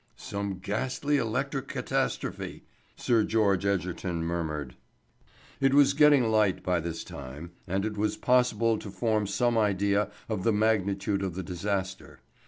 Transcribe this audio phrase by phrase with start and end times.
[0.15, 2.63] "Some ghastly electric catastrophe,"
[2.95, 4.75] Sir George Egerton murmured.
[5.59, 10.09] It was getting light by this time, and it was possible to form some idea
[10.27, 12.19] of the magnitude of the disaster.